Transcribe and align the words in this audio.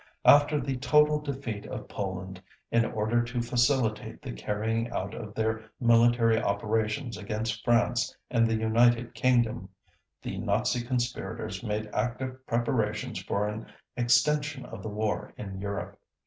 After 0.25 0.59
the 0.59 0.77
total 0.77 1.19
defeat 1.19 1.67
of 1.67 1.87
Poland, 1.87 2.41
in 2.71 2.85
order 2.85 3.21
to 3.21 3.39
facilitate 3.43 4.19
the 4.23 4.31
carrying 4.31 4.89
out 4.89 5.13
of 5.13 5.35
their 5.35 5.65
military 5.79 6.41
operations 6.41 7.17
against 7.19 7.63
France 7.63 8.17
and 8.31 8.47
the 8.47 8.55
United 8.55 9.13
Kingdom, 9.13 9.69
the 10.23 10.39
Nazi 10.39 10.81
conspirators 10.81 11.61
made 11.61 11.87
active 11.93 12.43
preparations 12.47 13.21
for 13.21 13.47
an 13.47 13.67
extension 13.95 14.65
of 14.65 14.81
the 14.81 14.89
war 14.89 15.35
in 15.37 15.59
Europe. 15.59 15.99